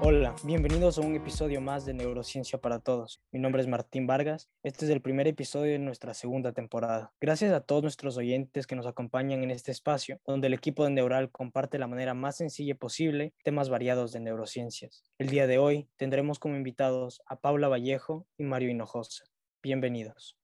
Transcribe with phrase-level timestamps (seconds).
[0.00, 3.20] Hola, bienvenidos a un episodio más de Neurociencia para Todos.
[3.30, 4.48] Mi nombre es Martín Vargas.
[4.62, 7.12] Este es el primer episodio de nuestra segunda temporada.
[7.20, 10.92] Gracias a todos nuestros oyentes que nos acompañan en este espacio, donde el equipo de
[10.92, 15.04] Neural comparte la manera más sencilla posible temas variados de neurociencias.
[15.18, 19.24] El día de hoy tendremos como invitados a Paula Vallejo y Mario Hinojosa.
[19.62, 20.37] Bienvenidos.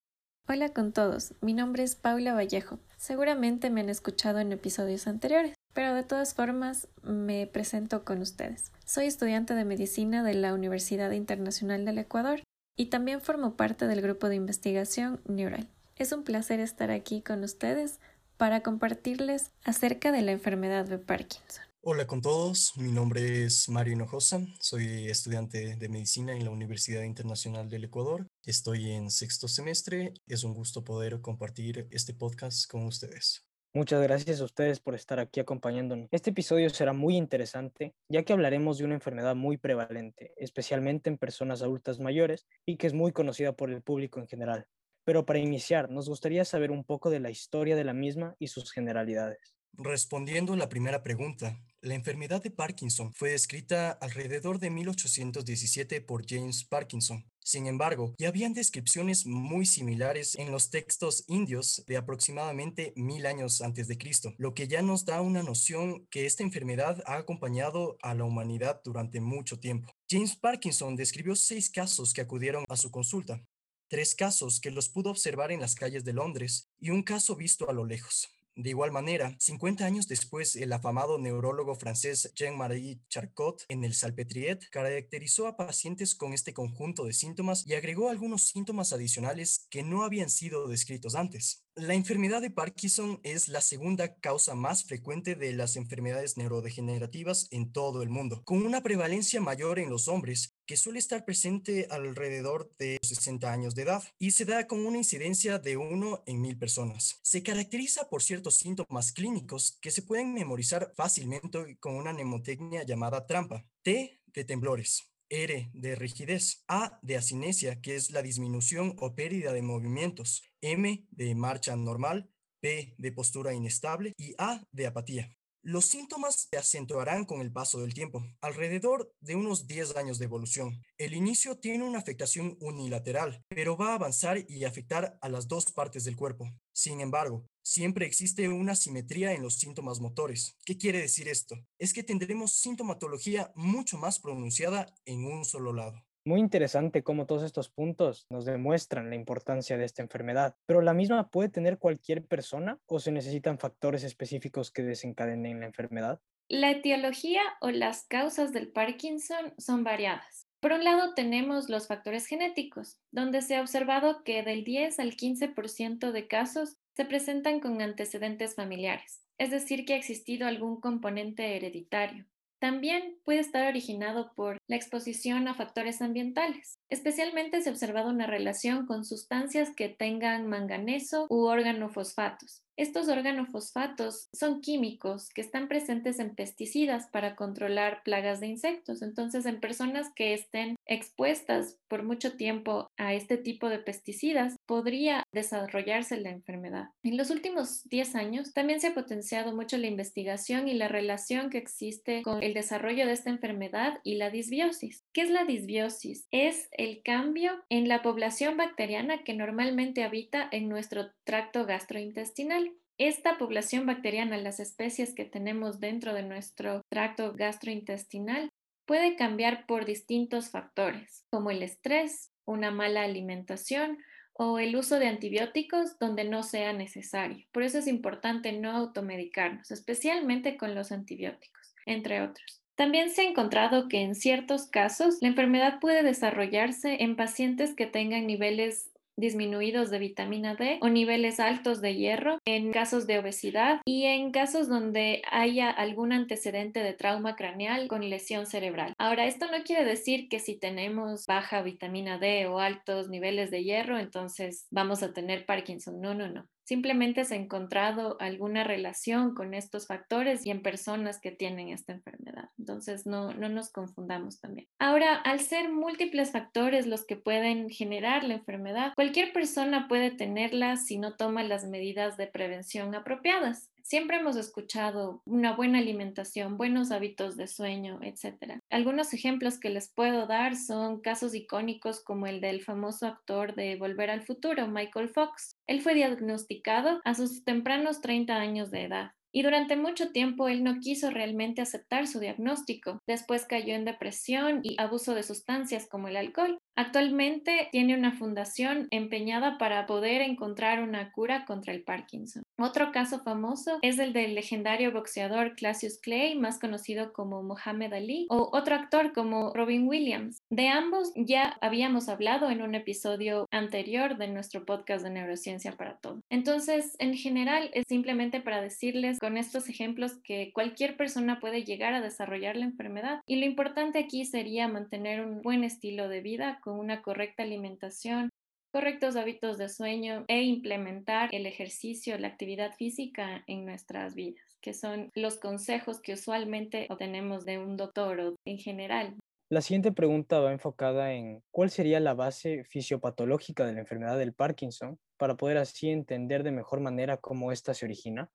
[0.46, 2.78] Hola con todos, mi nombre es Paula Vallejo.
[2.98, 8.70] Seguramente me han escuchado en episodios anteriores, pero de todas formas me presento con ustedes.
[8.84, 12.42] Soy estudiante de medicina de la Universidad Internacional del Ecuador
[12.76, 15.66] y también formo parte del grupo de investigación Neural.
[15.96, 17.98] Es un placer estar aquí con ustedes
[18.36, 21.64] para compartirles acerca de la enfermedad de Parkinson.
[21.86, 27.02] Hola con todos, mi nombre es Mario Hinojosa, soy estudiante de medicina en la Universidad
[27.02, 32.86] Internacional del Ecuador, estoy en sexto semestre, es un gusto poder compartir este podcast con
[32.86, 33.46] ustedes.
[33.74, 36.08] Muchas gracias a ustedes por estar aquí acompañándonos.
[36.10, 41.18] Este episodio será muy interesante ya que hablaremos de una enfermedad muy prevalente, especialmente en
[41.18, 44.66] personas adultas mayores y que es muy conocida por el público en general.
[45.04, 48.46] Pero para iniciar, nos gustaría saber un poco de la historia de la misma y
[48.46, 49.54] sus generalidades.
[49.76, 56.24] Respondiendo a la primera pregunta, la enfermedad de Parkinson fue descrita alrededor de 1817 por
[56.26, 57.30] James Parkinson.
[57.40, 63.60] Sin embargo, ya habían descripciones muy similares en los textos indios de aproximadamente mil años
[63.60, 67.98] antes de Cristo, lo que ya nos da una noción que esta enfermedad ha acompañado
[68.00, 69.92] a la humanidad durante mucho tiempo.
[70.08, 73.44] James Parkinson describió seis casos que acudieron a su consulta,
[73.88, 77.68] tres casos que los pudo observar en las calles de Londres y un caso visto
[77.68, 78.33] a lo lejos.
[78.56, 84.70] De igual manera, 50 años después, el afamado neurólogo francés Jean-Marie Charcot en el Salpetriet
[84.70, 90.04] caracterizó a pacientes con este conjunto de síntomas y agregó algunos síntomas adicionales que no
[90.04, 91.64] habían sido descritos antes.
[91.76, 97.72] La enfermedad de Parkinson es la segunda causa más frecuente de las enfermedades neurodegenerativas en
[97.72, 102.72] todo el mundo, con una prevalencia mayor en los hombres que suele estar presente alrededor
[102.78, 106.56] de 60 años de edad y se da con una incidencia de 1 en mil
[106.56, 107.18] personas.
[107.22, 113.26] Se caracteriza por ciertos síntomas clínicos que se pueden memorizar fácilmente con una mnemotecnia llamada
[113.26, 113.66] trampa.
[113.82, 119.52] T de temblores, R de rigidez, A de asinesia, que es la disminución o pérdida
[119.52, 122.30] de movimientos, M de marcha normal,
[122.60, 125.36] P de postura inestable y A de apatía.
[125.66, 130.24] Los síntomas se acentuarán con el paso del tiempo, alrededor de unos 10 años de
[130.24, 130.82] evolución.
[130.98, 135.72] El inicio tiene una afectación unilateral, pero va a avanzar y afectar a las dos
[135.72, 136.50] partes del cuerpo.
[136.72, 140.56] Sin embargo, siempre existe una simetría en los síntomas motores.
[140.64, 141.56] ¿Qué quiere decir esto?
[141.78, 146.04] Es que tendremos sintomatología mucho más pronunciada en un solo lado.
[146.26, 150.94] Muy interesante cómo todos estos puntos nos demuestran la importancia de esta enfermedad, pero la
[150.94, 156.22] misma puede tener cualquier persona o se necesitan factores específicos que desencadenen la enfermedad.
[156.48, 160.48] La etiología o las causas del Parkinson son variadas.
[160.60, 165.16] Por un lado tenemos los factores genéticos, donde se ha observado que del 10 al
[165.16, 171.54] 15% de casos se presentan con antecedentes familiares, es decir, que ha existido algún componente
[171.54, 172.24] hereditario.
[172.64, 176.78] También puede estar originado por la exposición a factores ambientales.
[176.90, 182.64] Especialmente se ha observado una relación con sustancias que tengan manganeso u organofosfatos.
[182.76, 189.00] Estos organofosfatos son químicos que están presentes en pesticidas para controlar plagas de insectos.
[189.00, 195.22] Entonces, en personas que estén expuestas por mucho tiempo a este tipo de pesticidas, podría
[195.32, 196.88] desarrollarse la enfermedad.
[197.04, 201.50] En los últimos 10 años, también se ha potenciado mucho la investigación y la relación
[201.50, 205.03] que existe con el desarrollo de esta enfermedad y la disbiosis.
[205.14, 206.26] ¿Qué es la disbiosis?
[206.32, 212.72] Es el cambio en la población bacteriana que normalmente habita en nuestro tracto gastrointestinal.
[212.98, 218.48] Esta población bacteriana, las especies que tenemos dentro de nuestro tracto gastrointestinal,
[218.86, 223.98] puede cambiar por distintos factores, como el estrés, una mala alimentación
[224.32, 227.46] o el uso de antibióticos donde no sea necesario.
[227.52, 232.63] Por eso es importante no automedicarnos, especialmente con los antibióticos, entre otros.
[232.76, 237.86] También se ha encontrado que en ciertos casos la enfermedad puede desarrollarse en pacientes que
[237.86, 243.80] tengan niveles disminuidos de vitamina D o niveles altos de hierro en casos de obesidad
[243.84, 248.94] y en casos donde haya algún antecedente de trauma craneal con lesión cerebral.
[248.98, 253.62] Ahora, esto no quiere decir que si tenemos baja vitamina D o altos niveles de
[253.62, 256.00] hierro, entonces vamos a tener Parkinson.
[256.00, 256.46] No, no, no.
[256.64, 261.92] Simplemente se ha encontrado alguna relación con estos factores y en personas que tienen esta
[261.92, 262.48] enfermedad.
[262.64, 264.66] Entonces, no, no nos confundamos también.
[264.78, 270.78] Ahora, al ser múltiples factores los que pueden generar la enfermedad, cualquier persona puede tenerla
[270.78, 273.68] si no toma las medidas de prevención apropiadas.
[273.82, 278.60] Siempre hemos escuchado una buena alimentación, buenos hábitos de sueño, etc.
[278.70, 283.76] Algunos ejemplos que les puedo dar son casos icónicos como el del famoso actor de
[283.76, 285.58] Volver al Futuro, Michael Fox.
[285.66, 289.10] Él fue diagnosticado a sus tempranos 30 años de edad.
[289.34, 293.00] Y durante mucho tiempo él no quiso realmente aceptar su diagnóstico.
[293.04, 296.58] Después cayó en depresión y abuso de sustancias como el alcohol.
[296.76, 302.44] Actualmente tiene una fundación empeñada para poder encontrar una cura contra el Parkinson.
[302.56, 308.26] Otro caso famoso es el del legendario boxeador Cassius Clay, más conocido como Muhammad Ali,
[308.30, 310.38] o otro actor como Robin Williams.
[310.50, 315.96] De ambos ya habíamos hablado en un episodio anterior de nuestro podcast de Neurociencia para
[315.96, 316.20] Todo.
[316.30, 321.94] Entonces, en general, es simplemente para decirles con estos ejemplos que cualquier persona puede llegar
[321.94, 326.60] a desarrollar la enfermedad y lo importante aquí sería mantener un buen estilo de vida
[326.62, 328.30] con una correcta alimentación,
[328.74, 334.74] correctos hábitos de sueño e implementar el ejercicio, la actividad física en nuestras vidas, que
[334.74, 339.14] son los consejos que usualmente obtenemos de un doctor o en general.
[339.48, 344.32] La siguiente pregunta va enfocada en cuál sería la base fisiopatológica de la enfermedad del
[344.32, 348.28] Parkinson para poder así entender de mejor manera cómo ésta se origina.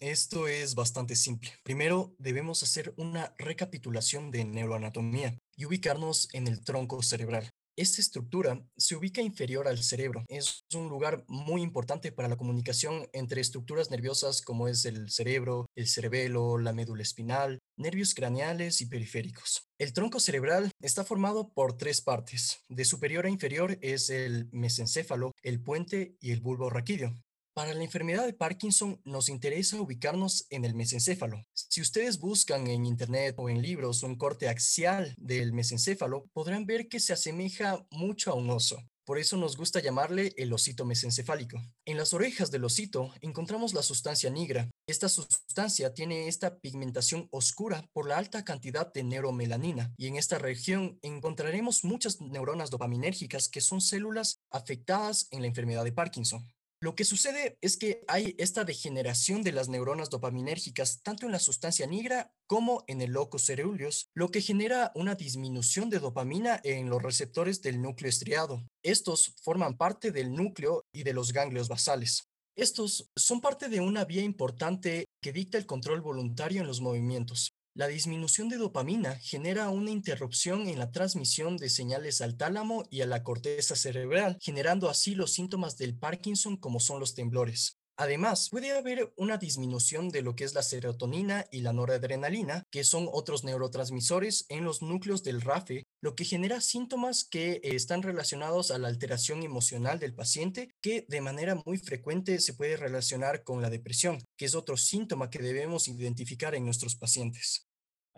[0.00, 1.50] Esto es bastante simple.
[1.62, 7.52] Primero debemos hacer una recapitulación de neuroanatomía y ubicarnos en el tronco cerebral.
[7.78, 10.24] Esta estructura se ubica inferior al cerebro.
[10.26, 15.66] Es un lugar muy importante para la comunicación entre estructuras nerviosas como es el cerebro,
[15.76, 19.68] el cerebelo, la médula espinal, nervios craneales y periféricos.
[19.78, 22.64] El tronco cerebral está formado por tres partes.
[22.68, 27.14] De superior a inferior es el mesencéfalo, el puente y el bulbo raquídeo.
[27.58, 31.44] Para la enfermedad de Parkinson nos interesa ubicarnos en el mesencéfalo.
[31.52, 36.86] Si ustedes buscan en internet o en libros un corte axial del mesencéfalo, podrán ver
[36.86, 38.80] que se asemeja mucho a un oso.
[39.04, 41.60] Por eso nos gusta llamarle el osito mesencefálico.
[41.84, 44.70] En las orejas del osito encontramos la sustancia negra.
[44.86, 50.38] Esta sustancia tiene esta pigmentación oscura por la alta cantidad de neuromelanina y en esta
[50.38, 56.46] región encontraremos muchas neuronas dopaminérgicas que son células afectadas en la enfermedad de Parkinson.
[56.80, 61.40] Lo que sucede es que hay esta degeneración de las neuronas dopaminérgicas tanto en la
[61.40, 66.88] sustancia negra como en el locus ceruleus, lo que genera una disminución de dopamina en
[66.88, 68.62] los receptores del núcleo estriado.
[68.84, 72.28] Estos forman parte del núcleo y de los ganglios basales.
[72.56, 77.57] Estos son parte de una vía importante que dicta el control voluntario en los movimientos.
[77.78, 83.02] La disminución de dopamina genera una interrupción en la transmisión de señales al tálamo y
[83.02, 87.78] a la corteza cerebral, generando así los síntomas del Parkinson como son los temblores.
[87.96, 92.82] Además, puede haber una disminución de lo que es la serotonina y la noradrenalina, que
[92.82, 98.72] son otros neurotransmisores en los núcleos del RAFE, lo que genera síntomas que están relacionados
[98.72, 103.62] a la alteración emocional del paciente, que de manera muy frecuente se puede relacionar con
[103.62, 107.67] la depresión, que es otro síntoma que debemos identificar en nuestros pacientes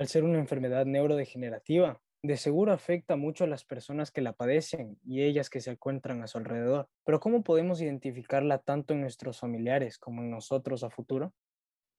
[0.00, 4.98] al ser una enfermedad neurodegenerativa, de seguro afecta mucho a las personas que la padecen
[5.04, 6.88] y ellas que se encuentran a su alrededor.
[7.04, 11.34] Pero ¿cómo podemos identificarla tanto en nuestros familiares como en nosotros a futuro?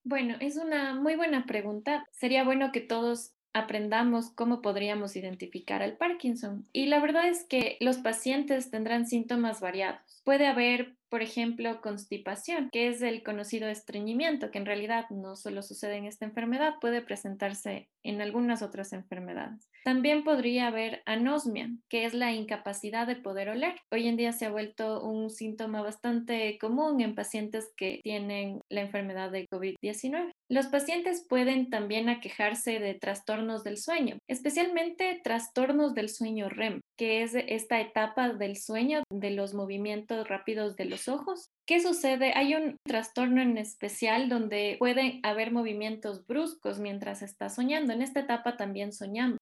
[0.03, 2.03] Bueno, es una muy buena pregunta.
[2.11, 6.67] Sería bueno que todos aprendamos cómo podríamos identificar al Parkinson.
[6.73, 10.23] Y la verdad es que los pacientes tendrán síntomas variados.
[10.23, 15.61] Puede haber por ejemplo, constipación, que es el conocido estreñimiento, que en realidad no solo
[15.61, 19.69] sucede en esta enfermedad, puede presentarse en algunas otras enfermedades.
[19.83, 23.75] También podría haber anosmia, que es la incapacidad de poder oler.
[23.91, 28.81] Hoy en día se ha vuelto un síntoma bastante común en pacientes que tienen la
[28.81, 30.31] enfermedad de COVID-19.
[30.49, 37.23] Los pacientes pueden también aquejarse de trastornos del sueño, especialmente trastornos del sueño REM, que
[37.23, 41.49] es esta etapa del sueño de los movimientos rápidos de los ojos.
[41.65, 42.33] ¿Qué sucede?
[42.35, 47.93] Hay un trastorno en especial donde puede haber movimientos bruscos mientras está soñando.
[47.93, 49.37] En esta etapa también soñamos.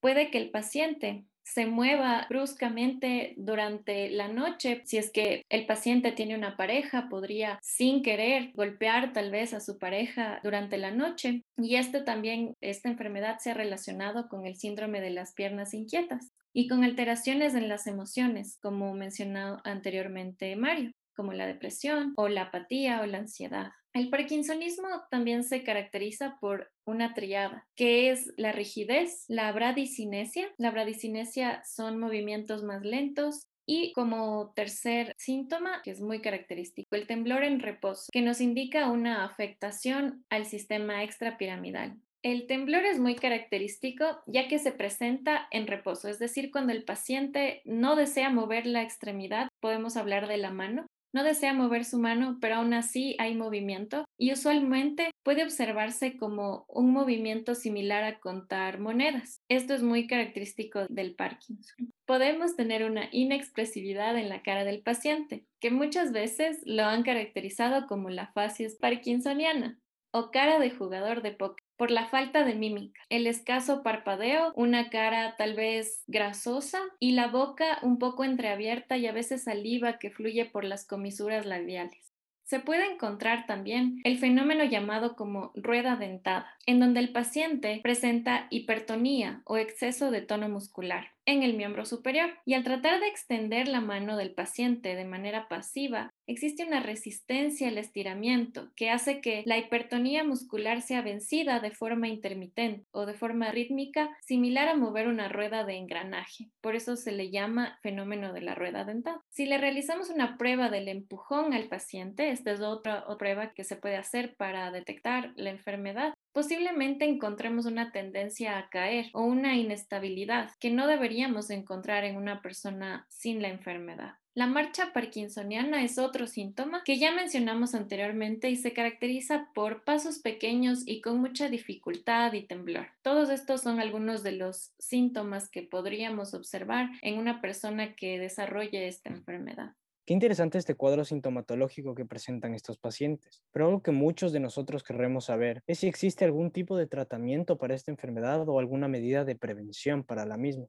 [0.00, 4.82] Puede que el paciente se mueva bruscamente durante la noche.
[4.84, 9.60] Si es que el paciente tiene una pareja, podría sin querer golpear tal vez a
[9.60, 11.42] su pareja durante la noche.
[11.56, 16.32] Y este también, esta enfermedad se ha relacionado con el síndrome de las piernas inquietas
[16.52, 22.42] y con alteraciones en las emociones, como mencionado anteriormente Mario como la depresión o la
[22.42, 23.72] apatía o la ansiedad.
[23.92, 30.48] El parkinsonismo también se caracteriza por una triada, que es la rigidez, la bradicinesia.
[30.56, 37.08] La bradicinesia son movimientos más lentos, y como tercer síntoma, que es muy característico, el
[37.08, 41.96] temblor en reposo, que nos indica una afectación al sistema extrapiramidal.
[42.22, 46.84] El temblor es muy característico ya que se presenta en reposo, es decir, cuando el
[46.84, 51.98] paciente no desea mover la extremidad, podemos hablar de la mano, no desea mover su
[51.98, 58.18] mano, pero aún así hay movimiento y usualmente puede observarse como un movimiento similar a
[58.20, 59.40] contar monedas.
[59.48, 61.92] Esto es muy característico del Parkinson.
[62.06, 67.86] Podemos tener una inexpresividad en la cara del paciente, que muchas veces lo han caracterizado
[67.86, 69.78] como la facies parkinsoniana
[70.10, 74.90] o cara de jugador de póker por la falta de mímica, el escaso parpadeo, una
[74.90, 80.10] cara tal vez grasosa y la boca un poco entreabierta y a veces saliva que
[80.10, 82.12] fluye por las comisuras labiales.
[82.42, 88.48] Se puede encontrar también el fenómeno llamado como rueda dentada, en donde el paciente presenta
[88.50, 93.68] hipertonía o exceso de tono muscular en el miembro superior y al tratar de extender
[93.68, 99.42] la mano del paciente de manera pasiva, existe una resistencia al estiramiento que hace que
[99.44, 105.06] la hipertonía muscular sea vencida de forma intermitente o de forma rítmica, similar a mover
[105.06, 106.48] una rueda de engranaje.
[106.62, 109.20] Por eso se le llama fenómeno de la rueda dentada.
[109.28, 113.64] Si le realizamos una prueba del empujón al paciente, esta es otra, otra prueba que
[113.64, 119.56] se puede hacer para detectar la enfermedad, posiblemente encontremos una tendencia a caer o una
[119.56, 124.12] inestabilidad que no deberíamos encontrar en una persona sin la enfermedad.
[124.34, 130.20] La marcha parkinsoniana es otro síntoma que ya mencionamos anteriormente y se caracteriza por pasos
[130.20, 132.86] pequeños y con mucha dificultad y temblor.
[133.02, 138.86] Todos estos son algunos de los síntomas que podríamos observar en una persona que desarrolle
[138.86, 139.74] esta enfermedad.
[140.08, 144.82] Qué interesante este cuadro sintomatológico que presentan estos pacientes, pero algo que muchos de nosotros
[144.82, 149.26] querremos saber es si existe algún tipo de tratamiento para esta enfermedad o alguna medida
[149.26, 150.64] de prevención para la misma.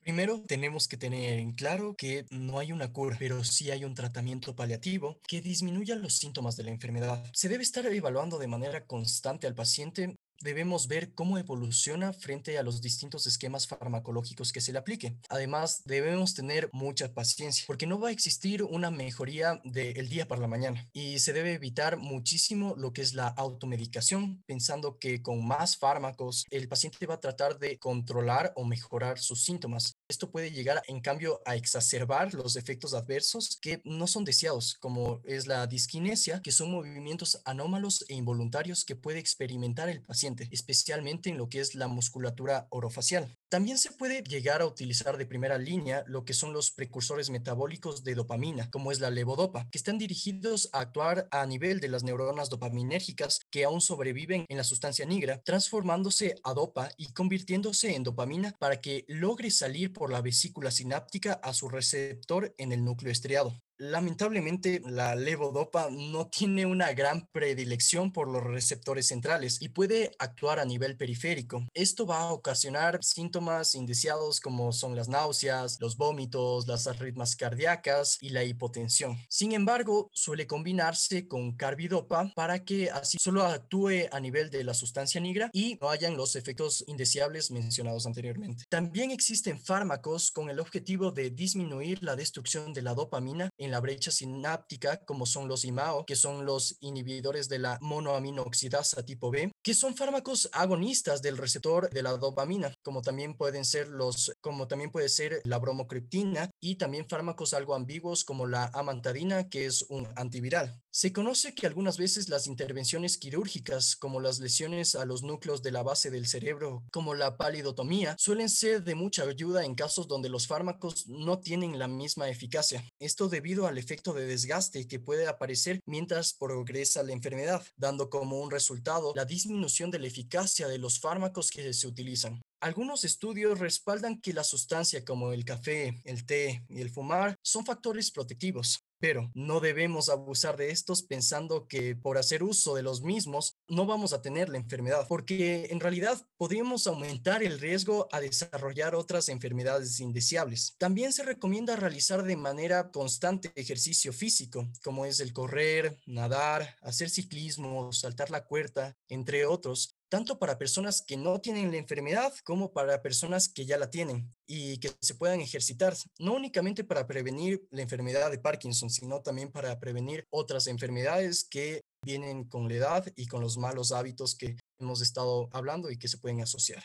[0.00, 3.94] Primero, tenemos que tener en claro que no hay una cura, pero sí hay un
[3.94, 7.24] tratamiento paliativo que disminuya los síntomas de la enfermedad.
[7.32, 12.62] Se debe estar evaluando de manera constante al paciente debemos ver cómo evoluciona frente a
[12.62, 15.16] los distintos esquemas farmacológicos que se le aplique.
[15.28, 20.40] Además, debemos tener mucha paciencia porque no va a existir una mejoría del día para
[20.40, 25.46] la mañana y se debe evitar muchísimo lo que es la automedicación, pensando que con
[25.46, 29.96] más fármacos el paciente va a tratar de controlar o mejorar sus síntomas.
[30.08, 35.20] Esto puede llegar, en cambio, a exacerbar los efectos adversos que no son deseados, como
[35.24, 41.30] es la disquinesia, que son movimientos anómalos e involuntarios que puede experimentar el paciente especialmente
[41.30, 43.36] en lo que es la musculatura orofacial.
[43.48, 48.02] También se puede llegar a utilizar de primera línea lo que son los precursores metabólicos
[48.02, 52.02] de dopamina, como es la levodopa, que están dirigidos a actuar a nivel de las
[52.02, 58.02] neuronas dopaminérgicas que aún sobreviven en la sustancia negra, transformándose a dopa y convirtiéndose en
[58.02, 63.12] dopamina para que logre salir por la vesícula sináptica a su receptor en el núcleo
[63.12, 63.54] estriado.
[63.78, 70.60] Lamentablemente, la levodopa no tiene una gran predilección por los receptores centrales y puede actuar
[70.60, 71.66] a nivel periférico.
[71.74, 78.16] Esto va a ocasionar síntomas indeseados como son las náuseas, los vómitos, las arritmias cardíacas
[78.22, 79.18] y la hipotensión.
[79.28, 84.72] Sin embargo, suele combinarse con carbidopa para que así solo actúe a nivel de la
[84.72, 88.64] sustancia negra y no hayan los efectos indeseables mencionados anteriormente.
[88.70, 93.80] También existen fármacos con el objetivo de disminuir la destrucción de la dopamina en la
[93.80, 99.52] brecha sináptica, como son los IMAO, que son los inhibidores de la monoaminooxidasa tipo B,
[99.62, 104.68] que son fármacos agonistas del receptor de la dopamina, como también pueden ser los, como
[104.68, 109.82] también puede ser la bromocriptina y también fármacos algo ambiguos como la amantadina, que es
[109.88, 110.80] un antiviral.
[110.96, 115.70] Se conoce que algunas veces las intervenciones quirúrgicas, como las lesiones a los núcleos de
[115.70, 120.30] la base del cerebro, como la palidotomía, suelen ser de mucha ayuda en casos donde
[120.30, 122.82] los fármacos no tienen la misma eficacia.
[122.98, 128.40] Esto debido al efecto de desgaste que puede aparecer mientras progresa la enfermedad, dando como
[128.40, 132.40] un resultado la disminución de la eficacia de los fármacos que se utilizan.
[132.60, 137.66] Algunos estudios respaldan que la sustancia como el café, el té y el fumar son
[137.66, 143.02] factores protectivos, pero no debemos abusar de estos pensando que por hacer uso de los
[143.02, 148.20] mismos no vamos a tener la enfermedad, porque en realidad podríamos aumentar el riesgo a
[148.20, 150.74] desarrollar otras enfermedades indeseables.
[150.78, 157.10] También se recomienda realizar de manera constante ejercicio físico, como es el correr, nadar, hacer
[157.10, 162.72] ciclismo, saltar la cuerda, entre otros, tanto para personas que no tienen la enfermedad como
[162.72, 167.66] para personas que ya la tienen y que se puedan ejercitar, no únicamente para prevenir
[167.70, 173.06] la enfermedad de Parkinson, sino también para prevenir otras enfermedades que vienen con la edad
[173.16, 176.82] y con los malos hábitos que hemos estado hablando y que se pueden asociar.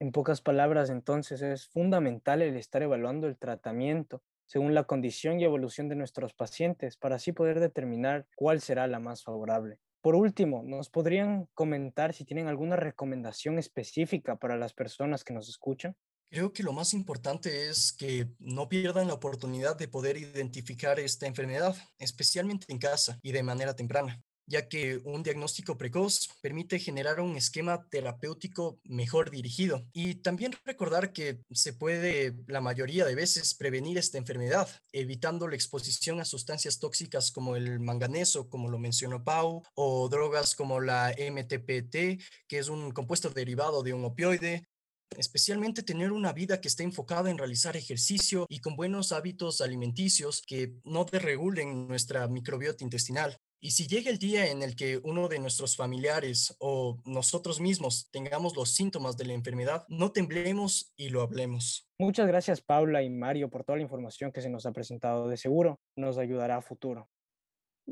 [0.00, 5.44] En pocas palabras, entonces, es fundamental el estar evaluando el tratamiento según la condición y
[5.44, 9.78] evolución de nuestros pacientes para así poder determinar cuál será la más favorable.
[10.02, 15.48] Por último, ¿nos podrían comentar si tienen alguna recomendación específica para las personas que nos
[15.48, 15.94] escuchan?
[16.32, 21.26] Creo que lo más importante es que no pierdan la oportunidad de poder identificar esta
[21.26, 27.20] enfermedad, especialmente en casa y de manera temprana ya que un diagnóstico precoz permite generar
[27.20, 29.86] un esquema terapéutico mejor dirigido.
[29.92, 35.54] Y también recordar que se puede la mayoría de veces prevenir esta enfermedad, evitando la
[35.54, 41.14] exposición a sustancias tóxicas como el manganeso, como lo mencionó Pau, o drogas como la
[41.16, 44.66] MTPT, que es un compuesto derivado de un opioide,
[45.16, 50.42] especialmente tener una vida que esté enfocada en realizar ejercicio y con buenos hábitos alimenticios
[50.44, 53.38] que no desregulen nuestra microbiota intestinal.
[53.62, 58.08] Y si llega el día en el que uno de nuestros familiares o nosotros mismos
[58.10, 61.86] tengamos los síntomas de la enfermedad, no temblemos y lo hablemos.
[61.98, 65.28] Muchas gracias Paula y Mario por toda la información que se nos ha presentado.
[65.28, 67.10] De seguro nos ayudará a futuro.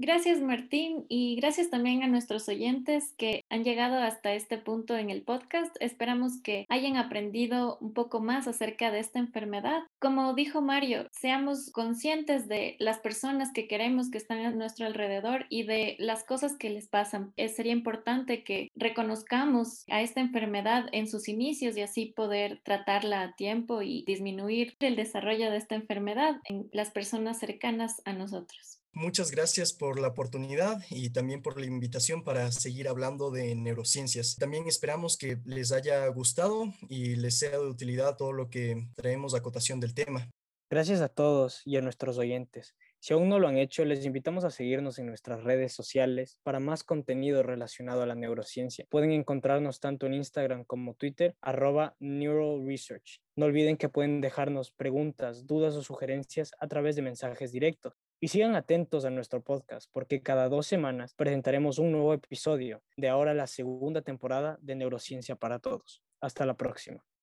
[0.00, 5.11] Gracias Martín y gracias también a nuestros oyentes que han llegado hasta este punto en
[5.11, 5.75] el podcast.
[5.81, 9.83] Esperamos que hayan aprendido un poco más acerca de esta enfermedad.
[9.99, 15.47] Como dijo Mario, seamos conscientes de las personas que queremos que están a nuestro alrededor
[15.49, 17.33] y de las cosas que les pasan.
[17.37, 23.23] Eh, sería importante que reconozcamos a esta enfermedad en sus inicios y así poder tratarla
[23.23, 28.78] a tiempo y disminuir el desarrollo de esta enfermedad en las personas cercanas a nosotros.
[28.92, 34.37] Muchas gracias por la oportunidad y también por la invitación para seguir hablando de neurociencias.
[34.37, 39.35] También esperamos que les haya gustado y les sea de utilidad todo lo que traemos
[39.35, 40.28] a cotación del tema.
[40.71, 42.75] Gracias a todos y a nuestros oyentes.
[43.00, 46.59] Si aún no lo han hecho, les invitamos a seguirnos en nuestras redes sociales para
[46.59, 48.85] más contenido relacionado a la neurociencia.
[48.90, 53.23] Pueden encontrarnos tanto en Instagram como Twitter, arroba NeuralResearch.
[53.37, 57.95] No olviden que pueden dejarnos preguntas, dudas o sugerencias a través de mensajes directos.
[58.21, 63.09] Y sigan atentos a nuestro podcast porque cada dos semanas presentaremos un nuevo episodio de
[63.09, 66.03] ahora la segunda temporada de Neurociencia para Todos.
[66.21, 67.09] Hasta la próxima.